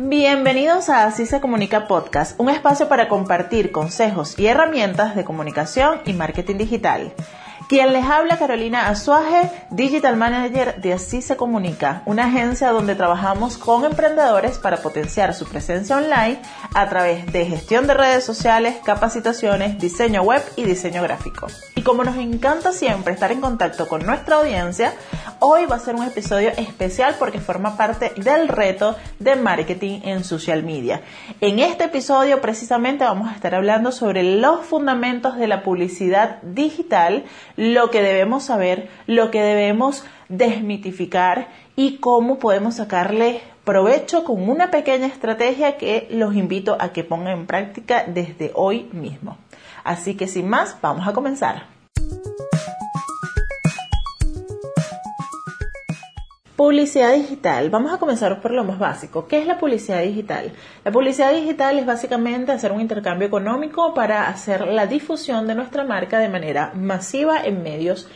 Bienvenidos 0.00 0.90
a 0.90 1.06
Así 1.06 1.26
se 1.26 1.40
comunica 1.40 1.88
podcast, 1.88 2.38
un 2.38 2.50
espacio 2.50 2.88
para 2.88 3.08
compartir 3.08 3.72
consejos 3.72 4.38
y 4.38 4.46
herramientas 4.46 5.16
de 5.16 5.24
comunicación 5.24 5.98
y 6.04 6.12
marketing 6.12 6.56
digital. 6.56 7.12
Quien 7.68 7.92
les 7.92 8.06
habla 8.06 8.38
Carolina 8.38 8.88
Azuaje, 8.88 9.50
Digital 9.68 10.16
Manager 10.16 10.80
de 10.80 10.94
Así 10.94 11.20
se 11.20 11.36
comunica, 11.36 12.00
una 12.06 12.24
agencia 12.24 12.70
donde 12.70 12.94
trabajamos 12.94 13.58
con 13.58 13.84
emprendedores 13.84 14.56
para 14.56 14.78
potenciar 14.78 15.34
su 15.34 15.44
presencia 15.44 15.98
online 15.98 16.40
a 16.74 16.88
través 16.88 17.30
de 17.30 17.44
gestión 17.44 17.86
de 17.86 17.92
redes 17.92 18.24
sociales, 18.24 18.76
capacitaciones, 18.82 19.78
diseño 19.78 20.22
web 20.22 20.42
y 20.56 20.64
diseño 20.64 21.02
gráfico. 21.02 21.48
Y 21.74 21.82
como 21.82 22.04
nos 22.04 22.16
encanta 22.16 22.72
siempre 22.72 23.12
estar 23.12 23.32
en 23.32 23.42
contacto 23.42 23.86
con 23.86 24.06
nuestra 24.06 24.36
audiencia, 24.36 24.94
hoy 25.40 25.66
va 25.66 25.76
a 25.76 25.80
ser 25.80 25.94
un 25.94 26.04
episodio 26.04 26.50
especial 26.56 27.16
porque 27.18 27.38
forma 27.38 27.76
parte 27.76 28.12
del 28.16 28.48
reto 28.48 28.96
de 29.18 29.36
marketing 29.36 30.00
en 30.04 30.24
social 30.24 30.62
media. 30.62 31.02
En 31.42 31.58
este 31.58 31.84
episodio 31.84 32.40
precisamente 32.40 33.04
vamos 33.04 33.28
a 33.28 33.34
estar 33.34 33.54
hablando 33.54 33.92
sobre 33.92 34.22
los 34.22 34.64
fundamentos 34.64 35.36
de 35.36 35.48
la 35.48 35.62
publicidad 35.62 36.40
digital, 36.42 37.24
lo 37.58 37.90
que 37.90 38.02
debemos 38.02 38.44
saber, 38.44 38.88
lo 39.08 39.32
que 39.32 39.42
debemos 39.42 40.04
desmitificar 40.28 41.48
y 41.74 41.96
cómo 41.96 42.38
podemos 42.38 42.76
sacarle 42.76 43.40
provecho 43.64 44.22
con 44.22 44.48
una 44.48 44.70
pequeña 44.70 45.08
estrategia 45.08 45.76
que 45.76 46.06
los 46.12 46.36
invito 46.36 46.76
a 46.78 46.92
que 46.92 47.02
pongan 47.02 47.36
en 47.36 47.46
práctica 47.46 48.04
desde 48.06 48.52
hoy 48.54 48.88
mismo. 48.92 49.38
Así 49.82 50.14
que 50.14 50.28
sin 50.28 50.48
más, 50.48 50.76
vamos 50.80 51.08
a 51.08 51.12
comenzar. 51.12 51.77
Publicidad 56.58 57.14
digital. 57.14 57.70
Vamos 57.70 57.92
a 57.92 57.98
comenzar 57.98 58.40
por 58.40 58.50
lo 58.50 58.64
más 58.64 58.80
básico. 58.80 59.28
¿Qué 59.28 59.38
es 59.38 59.46
la 59.46 59.60
publicidad 59.60 60.02
digital? 60.02 60.50
La 60.84 60.90
publicidad 60.90 61.32
digital 61.32 61.78
es 61.78 61.86
básicamente 61.86 62.50
hacer 62.50 62.72
un 62.72 62.80
intercambio 62.80 63.28
económico 63.28 63.94
para 63.94 64.26
hacer 64.26 64.66
la 64.66 64.88
difusión 64.88 65.46
de 65.46 65.54
nuestra 65.54 65.84
marca 65.84 66.18
de 66.18 66.28
manera 66.28 66.72
masiva 66.74 67.40
en 67.44 67.62
medios 67.62 68.08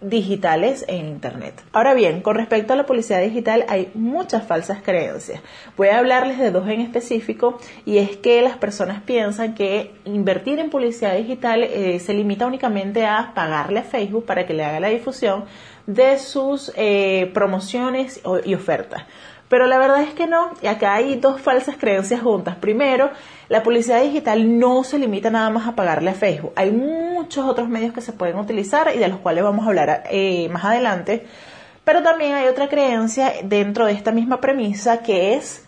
digitales 0.00 0.84
en 0.88 1.06
Internet. 1.06 1.62
Ahora 1.72 1.94
bien, 1.94 2.20
con 2.20 2.36
respecto 2.36 2.72
a 2.72 2.76
la 2.76 2.86
publicidad 2.86 3.20
digital 3.20 3.64
hay 3.68 3.90
muchas 3.94 4.46
falsas 4.46 4.78
creencias. 4.82 5.40
Voy 5.76 5.88
a 5.88 5.98
hablarles 5.98 6.38
de 6.38 6.50
dos 6.50 6.68
en 6.68 6.80
específico 6.80 7.58
y 7.84 7.98
es 7.98 8.16
que 8.16 8.40
las 8.42 8.56
personas 8.56 9.02
piensan 9.02 9.54
que 9.54 9.92
invertir 10.04 10.58
en 10.60 10.70
publicidad 10.70 11.16
digital 11.16 11.64
eh, 11.64 11.98
se 11.98 12.14
limita 12.14 12.46
únicamente 12.46 13.06
a 13.06 13.32
pagarle 13.34 13.80
a 13.80 13.84
Facebook 13.84 14.24
para 14.24 14.46
que 14.46 14.54
le 14.54 14.64
haga 14.64 14.80
la 14.80 14.88
difusión 14.88 15.44
de 15.86 16.18
sus 16.18 16.70
eh, 16.76 17.30
promociones 17.32 18.20
y 18.44 18.54
ofertas. 18.54 19.04
Pero 19.48 19.66
la 19.66 19.78
verdad 19.78 20.02
es 20.02 20.12
que 20.12 20.26
no, 20.26 20.50
y 20.60 20.66
acá 20.66 20.94
hay 20.94 21.16
dos 21.16 21.40
falsas 21.40 21.76
creencias 21.78 22.20
juntas. 22.20 22.56
Primero, 22.56 23.10
la 23.48 23.62
publicidad 23.62 24.02
digital 24.02 24.58
no 24.58 24.84
se 24.84 24.98
limita 24.98 25.30
nada 25.30 25.48
más 25.48 25.66
a 25.66 25.74
pagarle 25.74 26.10
a 26.10 26.14
Facebook. 26.14 26.52
Hay 26.54 26.70
muchos 26.70 27.46
otros 27.46 27.68
medios 27.68 27.94
que 27.94 28.02
se 28.02 28.12
pueden 28.12 28.36
utilizar 28.36 28.92
y 28.94 28.98
de 28.98 29.08
los 29.08 29.20
cuales 29.20 29.44
vamos 29.44 29.64
a 29.64 29.68
hablar 29.68 30.04
eh, 30.10 30.48
más 30.50 30.64
adelante. 30.64 31.26
Pero 31.84 32.02
también 32.02 32.34
hay 32.34 32.46
otra 32.46 32.68
creencia 32.68 33.32
dentro 33.42 33.86
de 33.86 33.92
esta 33.92 34.12
misma 34.12 34.40
premisa 34.40 34.98
que 35.02 35.34
es 35.34 35.64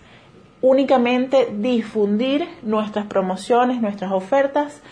únicamente 0.60 1.48
difundir 1.50 2.46
nuestras 2.62 3.06
promociones, 3.06 3.80
nuestras 3.80 4.12
ofertas 4.12 4.82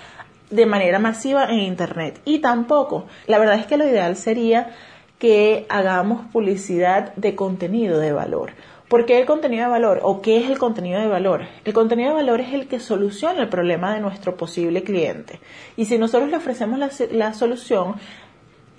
de 0.48 0.64
manera 0.64 0.98
masiva 0.98 1.44
en 1.44 1.58
Internet. 1.58 2.20
Y 2.24 2.38
tampoco, 2.38 3.06
la 3.26 3.38
verdad 3.38 3.56
es 3.56 3.66
que 3.66 3.76
lo 3.76 3.86
ideal 3.86 4.16
sería 4.16 4.70
que 5.18 5.66
hagamos 5.68 6.26
publicidad 6.32 7.14
de 7.16 7.34
contenido 7.34 7.98
de 7.98 8.12
valor. 8.12 8.52
¿Por 8.88 9.04
qué 9.04 9.18
el 9.18 9.26
contenido 9.26 9.64
de 9.64 9.70
valor? 9.70 10.00
¿O 10.02 10.22
qué 10.22 10.38
es 10.38 10.48
el 10.48 10.58
contenido 10.58 10.98
de 10.98 11.08
valor? 11.08 11.42
El 11.66 11.74
contenido 11.74 12.08
de 12.10 12.16
valor 12.16 12.40
es 12.40 12.54
el 12.54 12.68
que 12.68 12.80
soluciona 12.80 13.42
el 13.42 13.50
problema 13.50 13.92
de 13.92 14.00
nuestro 14.00 14.34
posible 14.34 14.82
cliente. 14.82 15.40
Y 15.76 15.84
si 15.84 15.98
nosotros 15.98 16.30
le 16.30 16.38
ofrecemos 16.38 16.78
la, 17.10 17.34
solución, 17.34 17.96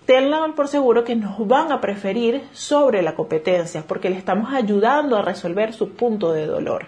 tengan 0.06 0.56
por 0.56 0.67
seguro 0.67 1.03
que 1.03 1.16
nos 1.16 1.47
van 1.47 1.72
a 1.72 1.79
preferir 1.79 2.41
sobre 2.53 3.03
la 3.03 3.13
competencia 3.13 3.84
porque 3.88 4.09
le 4.09 4.17
estamos 4.17 4.51
ayudando 4.51 5.16
a 5.16 5.22
resolver 5.22 5.73
su 5.73 5.91
punto 5.91 6.34
de 6.34 6.47
dolor. 6.47 6.88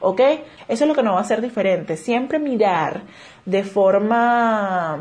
¿Ok? 0.00 0.20
Eso 0.66 0.84
es 0.84 0.88
lo 0.88 0.94
que 0.94 1.02
nos 1.02 1.14
va 1.14 1.18
a 1.18 1.22
hacer 1.22 1.42
diferente. 1.42 1.98
Siempre 1.98 2.38
mirar 2.38 3.02
de 3.44 3.64
forma 3.64 4.98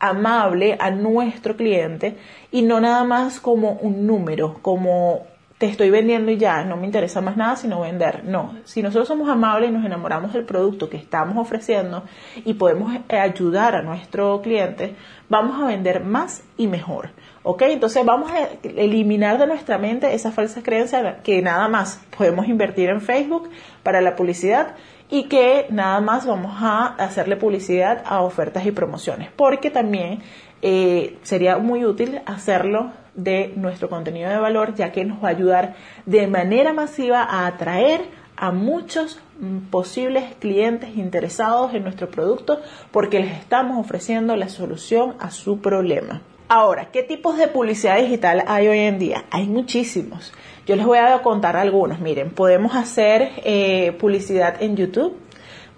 amable 0.00 0.76
a 0.80 0.90
nuestro 0.90 1.56
cliente 1.56 2.16
y 2.50 2.62
no 2.62 2.80
nada 2.80 3.04
más 3.04 3.38
como 3.38 3.74
un 3.74 4.04
número, 4.04 4.58
como 4.62 5.32
estoy 5.70 5.90
vendiendo 5.90 6.30
y 6.30 6.36
ya, 6.36 6.64
no 6.64 6.76
me 6.76 6.86
interesa 6.86 7.20
más 7.20 7.36
nada 7.36 7.56
sino 7.56 7.80
vender. 7.80 8.24
No, 8.24 8.54
si 8.64 8.82
nosotros 8.82 9.08
somos 9.08 9.28
amables 9.28 9.70
y 9.70 9.72
nos 9.72 9.84
enamoramos 9.84 10.32
del 10.32 10.44
producto 10.44 10.88
que 10.88 10.96
estamos 10.96 11.36
ofreciendo 11.36 12.04
y 12.44 12.54
podemos 12.54 12.94
eh, 13.08 13.18
ayudar 13.18 13.74
a 13.76 13.82
nuestro 13.82 14.40
cliente, 14.42 14.94
vamos 15.28 15.62
a 15.62 15.66
vender 15.66 16.04
más 16.04 16.42
y 16.56 16.66
mejor. 16.66 17.10
¿Ok? 17.42 17.62
Entonces 17.62 18.04
vamos 18.04 18.30
a 18.30 18.48
eliminar 18.62 19.38
de 19.38 19.46
nuestra 19.46 19.76
mente 19.76 20.14
esa 20.14 20.32
falsa 20.32 20.62
creencia 20.62 21.18
que 21.22 21.42
nada 21.42 21.68
más 21.68 22.00
podemos 22.16 22.48
invertir 22.48 22.88
en 22.88 23.02
Facebook 23.02 23.50
para 23.82 24.00
la 24.00 24.16
publicidad 24.16 24.74
y 25.10 25.24
que 25.24 25.66
nada 25.70 26.00
más 26.00 26.26
vamos 26.26 26.56
a 26.60 26.86
hacerle 26.86 27.36
publicidad 27.36 28.02
a 28.06 28.22
ofertas 28.22 28.64
y 28.66 28.72
promociones, 28.72 29.28
porque 29.36 29.70
también 29.70 30.20
eh, 30.66 31.18
sería 31.22 31.58
muy 31.58 31.84
útil 31.84 32.22
hacerlo 32.24 32.90
de 33.14 33.52
nuestro 33.54 33.90
contenido 33.90 34.30
de 34.30 34.38
valor, 34.38 34.74
ya 34.74 34.92
que 34.92 35.04
nos 35.04 35.22
va 35.22 35.28
a 35.28 35.32
ayudar 35.32 35.74
de 36.06 36.26
manera 36.26 36.72
masiva 36.72 37.22
a 37.22 37.46
atraer 37.46 38.00
a 38.34 38.50
muchos 38.50 39.20
mm, 39.38 39.70
posibles 39.70 40.24
clientes 40.40 40.96
interesados 40.96 41.74
en 41.74 41.82
nuestro 41.84 42.08
producto 42.08 42.62
porque 42.92 43.20
les 43.20 43.32
estamos 43.32 43.78
ofreciendo 43.78 44.36
la 44.36 44.48
solución 44.48 45.16
a 45.20 45.30
su 45.30 45.60
problema. 45.60 46.22
Ahora, 46.48 46.88
¿qué 46.90 47.02
tipos 47.02 47.36
de 47.36 47.48
publicidad 47.48 47.98
digital 47.98 48.42
hay 48.46 48.66
hoy 48.66 48.78
en 48.78 48.98
día? 48.98 49.24
Hay 49.30 49.46
muchísimos. 49.46 50.32
Yo 50.66 50.76
les 50.76 50.86
voy 50.86 50.96
a 50.96 51.20
contar 51.20 51.58
algunos. 51.58 52.00
Miren, 52.00 52.30
podemos 52.30 52.74
hacer 52.74 53.32
eh, 53.44 53.92
publicidad 54.00 54.62
en 54.62 54.76
YouTube, 54.76 55.14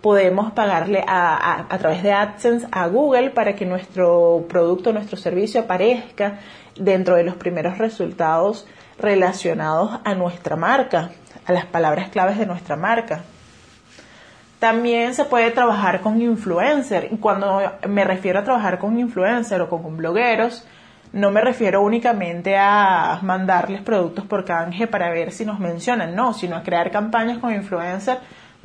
podemos 0.00 0.52
pagarle 0.52 1.04
a, 1.06 1.66
a, 1.68 1.78
través 1.78 2.02
de 2.02 2.12
AdSense 2.12 2.66
a 2.70 2.86
Google 2.86 3.30
para 3.30 3.54
que 3.56 3.66
nuestro 3.66 4.44
producto, 4.48 4.92
nuestro 4.92 5.16
servicio 5.16 5.62
aparezca 5.62 6.38
dentro 6.76 7.16
de 7.16 7.24
los 7.24 7.36
primeros 7.36 7.78
resultados 7.78 8.66
relacionados 8.98 9.98
a 10.04 10.14
nuestra 10.14 10.56
marca, 10.56 11.10
a 11.46 11.52
las 11.52 11.66
palabras 11.66 12.10
claves 12.10 12.38
de 12.38 12.46
nuestra 12.46 12.76
marca. 12.76 13.22
También 14.58 15.14
se 15.14 15.24
puede 15.24 15.50
trabajar 15.50 16.00
con 16.00 16.20
influencer. 16.20 17.08
Y 17.12 17.18
cuando 17.18 17.60
me 17.88 18.04
refiero 18.04 18.40
a 18.40 18.44
trabajar 18.44 18.78
con 18.78 18.98
influencer 18.98 19.60
o 19.60 19.68
con 19.68 19.96
blogueros, 19.96 20.66
no 21.12 21.30
me 21.30 21.40
refiero 21.40 21.82
únicamente 21.82 22.56
a 22.56 23.18
mandarles 23.22 23.82
productos 23.82 24.24
por 24.24 24.44
canje 24.44 24.86
para 24.86 25.10
ver 25.10 25.30
si 25.32 25.44
nos 25.44 25.58
mencionan, 25.58 26.14
no, 26.14 26.32
sino 26.32 26.56
a 26.56 26.62
crear 26.62 26.90
campañas 26.90 27.38
con 27.38 27.54
influencer 27.54 28.18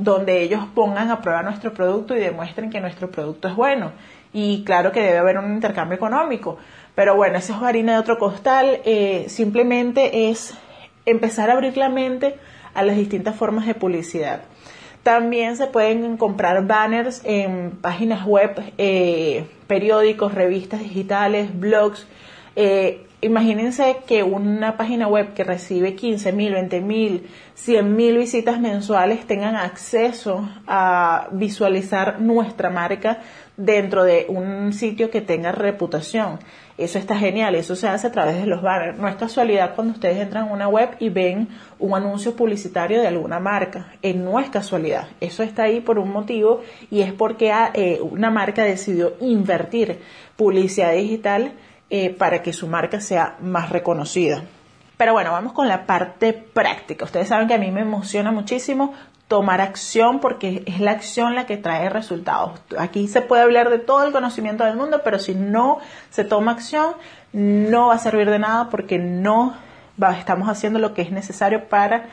donde 0.03 0.41
ellos 0.41 0.65
pongan 0.73 1.11
a 1.11 1.21
prueba 1.21 1.43
nuestro 1.43 1.73
producto 1.73 2.15
y 2.15 2.19
demuestren 2.19 2.69
que 2.69 2.81
nuestro 2.81 3.09
producto 3.09 3.47
es 3.47 3.55
bueno. 3.55 3.91
Y 4.33 4.63
claro 4.63 4.91
que 4.91 5.01
debe 5.01 5.17
haber 5.17 5.37
un 5.37 5.53
intercambio 5.53 5.95
económico. 5.95 6.57
Pero 6.95 7.15
bueno, 7.15 7.37
eso 7.37 7.53
es 7.53 7.61
harina 7.61 7.93
de 7.93 7.99
otro 7.99 8.17
costal. 8.17 8.79
Eh, 8.85 9.25
simplemente 9.27 10.29
es 10.29 10.53
empezar 11.05 11.49
a 11.49 11.53
abrir 11.53 11.77
la 11.77 11.89
mente 11.89 12.35
a 12.73 12.83
las 12.83 12.95
distintas 12.95 13.35
formas 13.35 13.65
de 13.65 13.75
publicidad. 13.75 14.41
También 15.03 15.57
se 15.57 15.67
pueden 15.67 16.17
comprar 16.17 16.65
banners 16.65 17.21
en 17.25 17.71
páginas 17.71 18.25
web, 18.25 18.73
eh, 18.77 19.45
periódicos, 19.67 20.33
revistas 20.33 20.81
digitales, 20.81 21.59
blogs. 21.59 22.07
Eh, 22.55 23.07
imagínense 23.21 23.97
que 24.07 24.23
una 24.23 24.77
página 24.77 25.07
web 25.07 25.33
que 25.33 25.43
recibe 25.43 25.95
15 25.95 26.31
mil, 26.33 26.53
20 26.53 26.81
mil, 26.81 27.27
100 27.55 27.95
mil 27.95 28.17
visitas 28.17 28.59
mensuales 28.59 29.25
tengan 29.27 29.55
acceso 29.55 30.49
a 30.67 31.27
visualizar 31.31 32.19
nuestra 32.19 32.69
marca 32.69 33.19
dentro 33.57 34.03
de 34.03 34.25
un 34.27 34.73
sitio 34.73 35.11
que 35.11 35.21
tenga 35.21 35.51
reputación. 35.51 36.39
Eso 36.77 36.97
está 36.97 37.15
genial, 37.15 37.53
eso 37.53 37.75
se 37.75 37.87
hace 37.87 38.07
a 38.07 38.11
través 38.11 38.37
de 38.37 38.47
los 38.47 38.63
banners. 38.63 38.97
No 38.97 39.07
es 39.07 39.15
casualidad 39.15 39.75
cuando 39.75 39.93
ustedes 39.93 40.17
entran 40.17 40.49
a 40.49 40.53
una 40.53 40.67
web 40.67 40.89
y 40.99 41.09
ven 41.09 41.47
un 41.77 41.93
anuncio 41.93 42.35
publicitario 42.35 43.01
de 43.01 43.07
alguna 43.07 43.39
marca. 43.39 43.93
Eh, 44.01 44.15
no 44.15 44.39
es 44.39 44.49
casualidad, 44.49 45.07
eso 45.19 45.43
está 45.43 45.63
ahí 45.63 45.79
por 45.79 45.99
un 45.99 46.11
motivo 46.11 46.61
y 46.89 47.01
es 47.01 47.13
porque 47.13 47.51
ah, 47.51 47.69
eh, 47.75 47.99
una 48.01 48.31
marca 48.31 48.63
decidió 48.63 49.13
invertir 49.19 49.99
publicidad 50.35 50.93
digital 50.93 51.51
eh, 51.93 52.09
para 52.09 52.41
que 52.41 52.53
su 52.53 52.67
marca 52.67 53.01
sea 53.01 53.35
más 53.41 53.69
reconocida. 53.69 54.43
Pero 54.95 55.11
bueno, 55.11 55.33
vamos 55.33 55.51
con 55.51 55.67
la 55.67 55.85
parte 55.85 56.31
práctica. 56.31 57.03
Ustedes 57.03 57.27
saben 57.27 57.49
que 57.49 57.55
a 57.55 57.57
mí 57.57 57.69
me 57.69 57.81
emociona 57.81 58.31
muchísimo 58.31 58.93
tomar 59.27 59.59
acción 59.59 60.21
porque 60.21 60.63
es 60.67 60.79
la 60.79 60.91
acción 60.91 61.35
la 61.35 61.45
que 61.45 61.57
trae 61.57 61.89
resultados. 61.89 62.61
Aquí 62.79 63.09
se 63.09 63.21
puede 63.21 63.43
hablar 63.43 63.69
de 63.69 63.77
todo 63.77 64.05
el 64.05 64.13
conocimiento 64.13 64.63
del 64.63 64.77
mundo, 64.77 65.01
pero 65.03 65.19
si 65.19 65.35
no 65.35 65.79
se 66.11 66.23
toma 66.23 66.53
acción, 66.53 66.93
no 67.33 67.87
va 67.87 67.95
a 67.95 67.99
servir 67.99 68.29
de 68.29 68.39
nada 68.39 68.69
porque 68.69 68.97
no 68.97 69.57
estamos 70.17 70.47
haciendo 70.47 70.79
lo 70.79 70.93
que 70.93 71.01
es 71.01 71.11
necesario 71.11 71.67
para 71.67 72.05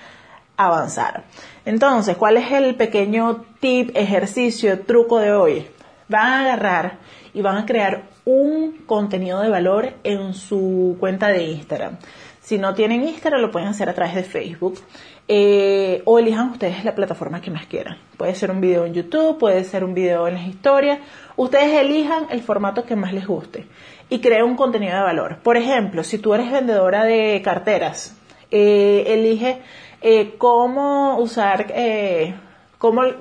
avanzar. 0.56 1.22
Entonces, 1.64 2.16
¿cuál 2.16 2.36
es 2.36 2.50
el 2.50 2.74
pequeño 2.74 3.44
tip, 3.60 3.92
ejercicio, 3.94 4.80
truco 4.80 5.20
de 5.20 5.32
hoy? 5.32 5.70
Van 6.08 6.32
a 6.32 6.40
agarrar 6.40 6.98
y 7.32 7.42
van 7.42 7.58
a 7.58 7.64
crear 7.64 8.17
un 8.28 8.82
contenido 8.84 9.40
de 9.40 9.48
valor 9.48 9.94
en 10.04 10.34
su 10.34 10.96
cuenta 11.00 11.28
de 11.28 11.44
Instagram. 11.44 11.96
Si 12.42 12.58
no 12.58 12.74
tienen 12.74 13.02
Instagram, 13.02 13.40
lo 13.40 13.50
pueden 13.50 13.68
hacer 13.68 13.88
a 13.88 13.94
través 13.94 14.14
de 14.14 14.22
Facebook. 14.22 14.80
Eh, 15.28 16.02
o 16.04 16.18
elijan 16.18 16.50
ustedes 16.50 16.84
la 16.84 16.94
plataforma 16.94 17.40
que 17.40 17.50
más 17.50 17.66
quieran. 17.66 17.98
Puede 18.18 18.34
ser 18.34 18.50
un 18.50 18.60
video 18.60 18.84
en 18.84 18.92
YouTube, 18.92 19.38
puede 19.38 19.64
ser 19.64 19.82
un 19.82 19.94
video 19.94 20.28
en 20.28 20.34
las 20.34 20.46
historias. 20.46 20.98
Ustedes 21.36 21.72
elijan 21.80 22.26
el 22.30 22.42
formato 22.42 22.84
que 22.84 22.96
más 22.96 23.14
les 23.14 23.26
guste 23.26 23.66
y 24.10 24.20
creen 24.20 24.44
un 24.44 24.56
contenido 24.56 24.96
de 24.96 25.02
valor. 25.02 25.38
Por 25.42 25.56
ejemplo, 25.56 26.04
si 26.04 26.18
tú 26.18 26.34
eres 26.34 26.52
vendedora 26.52 27.04
de 27.04 27.40
carteras, 27.42 28.14
eh, 28.50 29.04
elige 29.06 29.60
eh, 30.02 30.34
cómo 30.36 31.18
usar 31.18 31.66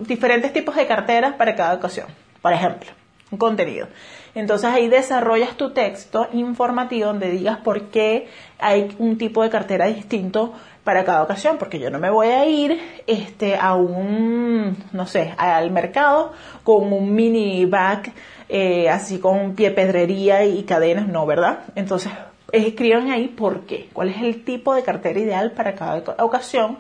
diferentes 0.02 0.54
tipos 0.54 0.76
de 0.76 0.86
carteras 0.86 1.34
para 1.36 1.56
cada 1.56 1.76
ocasión, 1.76 2.08
por 2.42 2.54
ejemplo, 2.54 2.90
un 3.32 3.38
contenido. 3.38 3.88
Entonces 4.36 4.70
ahí 4.70 4.88
desarrollas 4.88 5.56
tu 5.58 5.72
texto 5.72 6.28
informativo 6.34 7.08
donde 7.08 7.32
digas 7.32 7.58
por 7.58 7.90
qué 7.90 8.28
hay 8.60 8.96
un 9.00 9.18
tipo 9.18 9.44
de 9.44 9.50
cartera 9.50 9.88
distinto 9.88 10.54
para 10.84 11.04
cada 11.04 11.24
ocasión, 11.24 11.58
porque 11.58 11.80
yo 11.80 11.90
no 11.90 12.00
me 12.00 12.10
voy 12.10 12.28
a 12.28 12.46
ir 12.46 12.80
este, 13.08 13.58
a 13.58 13.76
un, 13.76 14.78
no 14.94 15.06
sé, 15.06 15.34
al 15.38 15.70
mercado 15.72 16.32
con 16.64 16.94
un 16.94 17.14
mini 17.14 17.66
bag, 17.66 18.14
eh, 18.48 18.90
así 18.90 19.20
con 19.20 19.54
pie 19.54 19.72
pedrería 19.72 20.46
y 20.46 20.64
cadenas, 20.64 21.10
no, 21.10 21.26
¿verdad? 21.26 21.66
Entonces 21.76 22.14
escriban 22.54 23.12
ahí 23.12 23.28
por 23.28 23.66
qué, 23.66 23.90
cuál 23.92 24.10
es 24.10 24.22
el 24.22 24.46
tipo 24.46 24.74
de 24.74 24.84
cartera 24.84 25.20
ideal 25.20 25.52
para 25.52 25.76
cada 25.76 26.02
ocasión, 26.24 26.78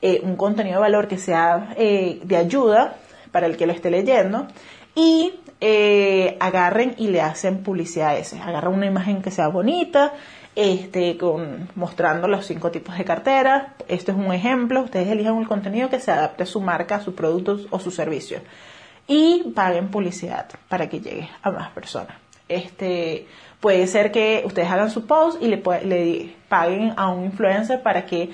eh, 0.00 0.20
un 0.22 0.36
contenido 0.36 0.76
de 0.76 0.82
valor 0.82 1.08
que 1.08 1.18
sea 1.18 1.74
eh, 1.76 2.20
de 2.22 2.36
ayuda 2.36 2.94
para 3.32 3.46
el 3.46 3.56
que 3.56 3.66
lo 3.66 3.72
esté 3.72 3.90
leyendo 3.90 4.46
y 4.94 5.34
eh, 5.60 6.36
agarren 6.40 6.94
y 6.96 7.08
le 7.08 7.20
hacen 7.20 7.62
publicidad 7.62 8.10
a 8.10 8.16
ese, 8.16 8.40
agarran 8.40 8.72
una 8.72 8.86
imagen 8.86 9.22
que 9.22 9.30
sea 9.30 9.48
bonita, 9.48 10.14
este, 10.56 11.16
con, 11.16 11.68
mostrando 11.74 12.28
los 12.28 12.46
cinco 12.46 12.70
tipos 12.70 12.96
de 12.96 13.04
cartera. 13.04 13.74
Esto 13.88 14.12
es 14.12 14.18
un 14.18 14.32
ejemplo. 14.32 14.82
Ustedes 14.82 15.08
elijan 15.08 15.38
el 15.38 15.46
contenido 15.46 15.88
que 15.90 16.00
se 16.00 16.10
adapte 16.10 16.42
a 16.42 16.46
su 16.46 16.60
marca, 16.60 16.96
a 16.96 17.00
sus 17.00 17.14
productos 17.14 17.66
o 17.70 17.78
su 17.78 17.90
servicio. 17.90 18.40
Y 19.06 19.52
paguen 19.54 19.88
publicidad 19.88 20.48
para 20.68 20.88
que 20.88 21.00
llegue 21.00 21.28
a 21.42 21.50
más 21.50 21.70
personas. 21.70 22.16
Este, 22.48 23.26
puede 23.60 23.86
ser 23.86 24.10
que 24.10 24.42
ustedes 24.44 24.70
hagan 24.70 24.90
su 24.90 25.06
post 25.06 25.40
y 25.40 25.48
le, 25.48 25.62
le 25.84 26.34
paguen 26.48 26.94
a 26.96 27.08
un 27.08 27.24
influencer 27.24 27.82
para 27.82 28.06
que 28.06 28.30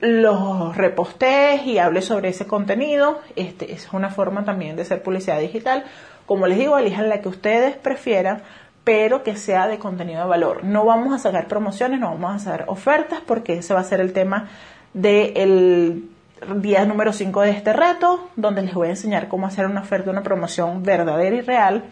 los 0.00 0.76
repostees 0.76 1.66
y 1.66 1.78
hable 1.78 2.02
sobre 2.02 2.28
ese 2.30 2.46
contenido. 2.46 3.20
Este, 3.36 3.72
es 3.72 3.92
una 3.92 4.10
forma 4.10 4.44
también 4.44 4.76
de 4.76 4.82
hacer 4.82 5.02
publicidad 5.02 5.40
digital. 5.40 5.84
Como 6.26 6.46
les 6.46 6.58
digo, 6.58 6.78
elijan 6.78 7.08
la 7.08 7.20
que 7.20 7.28
ustedes 7.28 7.76
prefieran, 7.76 8.42
pero 8.84 9.22
que 9.22 9.36
sea 9.36 9.66
de 9.66 9.78
contenido 9.78 10.22
de 10.22 10.28
valor. 10.28 10.64
No 10.64 10.84
vamos 10.84 11.14
a 11.14 11.18
sacar 11.18 11.48
promociones, 11.48 12.00
no 12.00 12.10
vamos 12.10 12.32
a 12.32 12.34
hacer 12.34 12.64
ofertas, 12.68 13.20
porque 13.26 13.54
ese 13.54 13.74
va 13.74 13.80
a 13.80 13.84
ser 13.84 14.00
el 14.00 14.12
tema 14.12 14.48
del 14.92 16.08
día 16.56 16.84
número 16.84 17.12
5 17.12 17.40
de 17.42 17.50
este 17.50 17.72
reto, 17.72 18.28
donde 18.36 18.62
les 18.62 18.74
voy 18.74 18.88
a 18.88 18.90
enseñar 18.90 19.28
cómo 19.28 19.46
hacer 19.46 19.66
una 19.66 19.80
oferta, 19.80 20.10
una 20.10 20.22
promoción 20.22 20.82
verdadera 20.82 21.36
y 21.36 21.40
real 21.40 21.84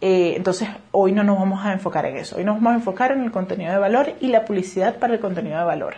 eh, 0.00 0.34
entonces, 0.36 0.68
hoy 0.92 1.12
no 1.12 1.22
nos 1.22 1.38
vamos 1.38 1.64
a 1.64 1.72
enfocar 1.72 2.06
en 2.06 2.16
eso. 2.16 2.36
Hoy 2.36 2.44
nos 2.44 2.56
vamos 2.56 2.72
a 2.72 2.76
enfocar 2.76 3.12
en 3.12 3.22
el 3.22 3.30
contenido 3.30 3.72
de 3.72 3.78
valor 3.78 4.14
y 4.20 4.28
la 4.28 4.44
publicidad 4.44 4.96
para 4.96 5.14
el 5.14 5.20
contenido 5.20 5.58
de 5.58 5.64
valor. 5.64 5.94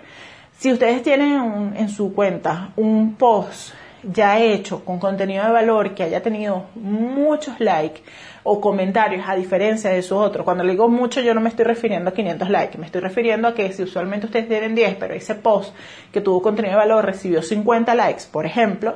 Si 0.63 0.71
ustedes 0.71 1.03
tienen 1.03 1.75
en 1.77 1.89
su 1.89 2.15
cuenta 2.15 2.71
un 2.77 3.17
post 3.17 3.75
ya 4.05 4.39
hecho 4.39 4.85
con 4.85 5.01
contenido 5.01 5.45
de 5.45 5.51
valor 5.51 5.93
que 5.93 6.05
haya 6.05 6.23
tenido 6.23 6.67
muchos 6.77 7.59
likes 7.59 8.01
o 8.45 8.61
comentarios 8.61 9.25
a 9.27 9.35
diferencia 9.35 9.91
de 9.91 10.03
su 10.03 10.17
otro, 10.17 10.45
cuando 10.45 10.63
le 10.63 10.71
digo 10.71 10.89
mucho 10.89 11.21
yo 11.21 11.35
no 11.35 11.41
me 11.41 11.49
estoy 11.49 11.65
refiriendo 11.65 12.11
a 12.11 12.15
500 12.15 12.49
likes, 12.49 12.79
me 12.79 12.87
estoy 12.87 13.01
refiriendo 13.01 13.49
a 13.49 13.55
que 13.55 13.73
si 13.73 13.83
usualmente 13.83 14.27
ustedes 14.27 14.47
tienen 14.47 14.77
10, 14.77 14.99
pero 15.01 15.15
ese 15.15 15.35
post 15.35 15.75
que 16.13 16.21
tuvo 16.21 16.41
contenido 16.41 16.75
de 16.75 16.79
valor 16.79 17.07
recibió 17.07 17.43
50 17.43 17.93
likes, 17.97 18.23
por 18.31 18.47
ejemplo, 18.47 18.95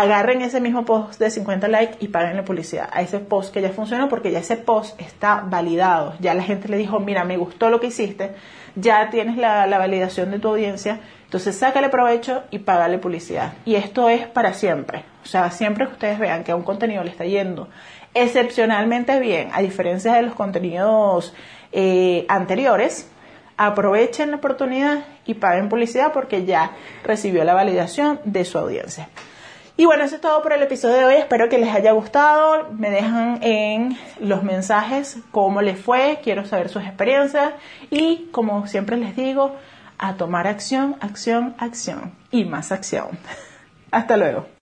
agarren 0.00 0.42
ese 0.42 0.60
mismo 0.60 0.84
post 0.84 1.18
de 1.18 1.30
50 1.30 1.68
likes 1.68 1.96
y 2.00 2.08
paguen 2.08 2.36
la 2.36 2.44
publicidad 2.44 2.90
a 2.92 3.00
ese 3.00 3.18
post 3.18 3.52
que 3.52 3.62
ya 3.62 3.70
funcionó 3.70 4.10
porque 4.10 4.30
ya 4.30 4.40
ese 4.40 4.58
post 4.58 5.00
está 5.00 5.42
validado. 5.46 6.14
Ya 6.20 6.34
la 6.34 6.42
gente 6.42 6.68
le 6.68 6.76
dijo, 6.76 7.00
mira, 7.00 7.24
me 7.24 7.38
gustó 7.38 7.70
lo 7.70 7.80
que 7.80 7.86
hiciste, 7.86 8.32
ya 8.74 9.08
tienes 9.08 9.38
la, 9.38 9.66
validación 9.78 10.30
de 10.30 10.38
tu 10.38 10.48
audiencia, 10.48 11.00
entonces 11.24 11.56
sácale 11.56 11.88
provecho 11.88 12.42
y 12.50 12.58
págale 12.58 12.98
publicidad. 12.98 13.54
Y 13.64 13.76
esto 13.76 14.10
es 14.10 14.26
para 14.26 14.52
siempre. 14.52 15.04
O 15.24 15.26
sea, 15.26 15.50
siempre 15.50 15.86
que 15.86 15.92
ustedes 15.92 16.18
vean 16.18 16.44
que 16.44 16.52
a 16.52 16.56
un 16.56 16.62
contenido 16.62 17.02
le 17.02 17.10
está 17.10 17.24
yendo 17.24 17.68
excepcionalmente 18.12 19.18
bien, 19.20 19.50
a 19.52 19.60
diferencia 19.60 20.14
de 20.14 20.22
los 20.22 20.34
contenidos 20.34 21.34
eh, 21.72 22.24
anteriores, 22.28 23.10
aprovechen 23.56 24.30
la 24.30 24.36
oportunidad 24.36 25.04
y 25.24 25.34
paguen 25.34 25.68
publicidad 25.68 26.12
porque 26.12 26.44
ya 26.44 26.72
recibió 27.04 27.44
la 27.44 27.54
validación 27.54 28.20
de 28.24 28.44
su 28.44 28.58
audiencia. 28.58 29.08
Y 29.78 29.84
bueno, 29.84 30.04
eso 30.04 30.14
es 30.14 30.22
todo 30.22 30.40
por 30.42 30.54
el 30.54 30.62
episodio 30.62 30.96
de 30.96 31.04
hoy. 31.04 31.14
Espero 31.16 31.50
que 31.50 31.58
les 31.58 31.74
haya 31.74 31.92
gustado. 31.92 32.70
Me 32.72 32.88
dejan 32.88 33.42
en 33.42 33.98
los 34.20 34.42
mensajes 34.42 35.18
cómo 35.32 35.60
les 35.60 35.78
fue. 35.78 36.20
Quiero 36.22 36.46
saber 36.46 36.70
sus 36.70 36.82
experiencias. 36.82 37.52
Y 37.90 38.28
como 38.32 38.66
siempre 38.66 38.96
les 38.96 39.14
digo, 39.14 39.54
a 39.98 40.14
tomar 40.14 40.46
acción, 40.46 40.96
acción, 41.00 41.54
acción. 41.58 42.12
Y 42.30 42.46
más 42.46 42.72
acción. 42.72 43.18
Hasta 43.90 44.16
luego. 44.16 44.46